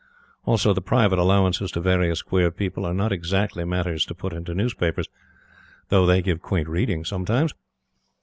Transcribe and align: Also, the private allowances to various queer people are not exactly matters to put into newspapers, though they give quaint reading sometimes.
Also, 0.45 0.73
the 0.73 0.81
private 0.81 1.19
allowances 1.19 1.69
to 1.71 1.79
various 1.79 2.23
queer 2.23 2.49
people 2.49 2.85
are 2.87 2.93
not 2.95 3.11
exactly 3.11 3.63
matters 3.63 4.03
to 4.07 4.15
put 4.15 4.33
into 4.33 4.55
newspapers, 4.55 5.07
though 5.89 6.07
they 6.07 6.23
give 6.23 6.41
quaint 6.41 6.67
reading 6.67 7.05
sometimes. 7.05 7.53